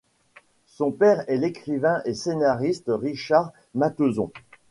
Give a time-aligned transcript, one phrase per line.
[0.65, 4.31] Son père est l'écrivain et scénariste Richard Matheson.